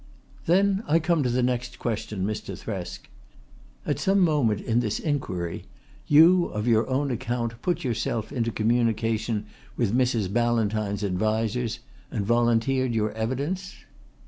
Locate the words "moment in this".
4.19-4.97